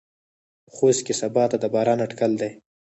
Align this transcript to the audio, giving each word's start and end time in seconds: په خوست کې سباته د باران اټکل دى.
په 0.65 0.71
خوست 0.75 1.01
کې 1.05 1.13
سباته 1.21 1.57
د 1.59 1.65
باران 1.73 1.99
اټکل 2.05 2.31
دى. 2.41 2.51